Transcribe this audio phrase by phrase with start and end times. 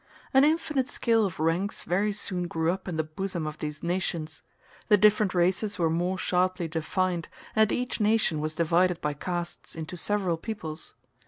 [0.33, 4.41] An infinite scale of ranks very soon grew up in the bosom of these nations;
[4.87, 9.95] the different races were more sharply defined, and each nation was divided by castes into
[9.95, 10.95] several peoples.